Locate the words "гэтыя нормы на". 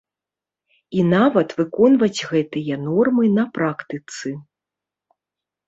2.33-3.47